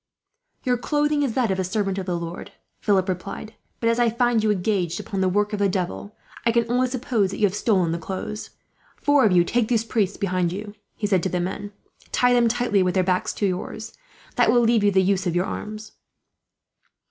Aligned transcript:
"Your 0.63 0.79
clothing 0.79 1.21
is 1.21 1.35
that 1.35 1.51
of 1.51 1.59
a 1.59 1.63
servant 1.63 1.99
of 1.99 2.07
the 2.07 2.17
Lord," 2.17 2.53
Philip 2.79 3.07
replied; 3.07 3.53
"but 3.79 3.87
as 3.87 3.99
I 3.99 4.09
find 4.09 4.41
you 4.43 4.49
engaged 4.49 4.99
upon 4.99 5.21
the 5.21 5.29
work 5.29 5.53
of 5.53 5.59
the 5.59 5.69
devil, 5.69 6.15
I 6.43 6.51
can 6.51 6.65
only 6.71 6.87
suppose 6.87 7.29
that 7.29 7.37
you 7.37 7.45
have 7.45 7.53
stolen 7.53 7.91
the 7.91 7.99
clothes. 7.99 8.49
"Four 8.97 9.25
of 9.25 9.31
you 9.31 9.43
take 9.43 9.67
these 9.67 9.85
priests 9.85 10.17
behind 10.17 10.51
you," 10.51 10.73
he 10.95 11.05
said 11.05 11.21
to 11.21 11.29
his 11.29 11.39
men; 11.39 11.71
"tie 12.11 12.33
them 12.33 12.47
tightly, 12.47 12.81
with 12.81 12.95
their 12.95 13.03
backs 13.03 13.31
to 13.33 13.45
yours. 13.45 13.93
That 14.37 14.51
will 14.51 14.61
leave 14.61 14.83
you 14.83 14.89
the 14.89 15.03
use 15.03 15.27
of 15.27 15.35
your 15.35 15.45
arms. 15.45 15.91